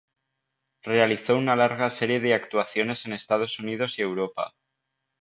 [0.81, 4.55] Realizó una larga serie de actuaciones en Estados Unidos y Europa.